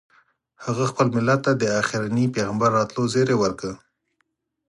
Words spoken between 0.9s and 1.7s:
خپل ملت ته د